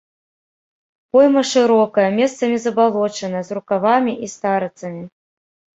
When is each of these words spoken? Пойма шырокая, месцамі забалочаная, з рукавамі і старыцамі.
Пойма 1.15 1.43
шырокая, 1.51 2.07
месцамі 2.19 2.57
забалочаная, 2.65 3.43
з 3.53 3.61
рукавамі 3.61 4.13
і 4.27 4.35
старыцамі. 4.37 5.03